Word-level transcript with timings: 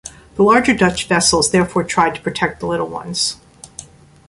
The 0.33 0.41
larger 0.41 0.73
Dutch 0.75 1.07
vessels 1.07 1.51
therefore 1.51 1.83
tried 1.83 2.15
to 2.15 2.21
protect 2.21 2.59
the 2.59 2.65
little 2.65 2.87
ones. 2.87 3.35